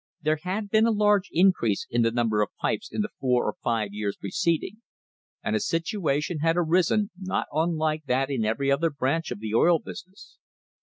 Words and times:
There 0.23 0.39
had 0.41 0.71
been 0.71 0.87
a 0.87 0.91
large 0.91 1.29
increase 1.31 1.85
in 1.87 2.01
the 2.01 2.09
number 2.09 2.41
of 2.41 2.49
pipes 2.59 2.89
in 2.91 3.01
the 3.01 3.11
four 3.19 3.45
or 3.45 3.53
five 3.63 3.93
years 3.93 4.17
preceding, 4.19 4.81
and 5.43 5.55
a 5.55 5.59
situation 5.59 6.39
had 6.39 6.57
arisen 6.57 7.11
not 7.15 7.45
unlike 7.53 8.05
that 8.05 8.31
in 8.31 8.43
every 8.43 8.71
other 8.71 8.89
branch 8.89 9.29
of 9.29 9.37
the 9.39 9.53
oil 9.53 9.77
business. 9.77 10.39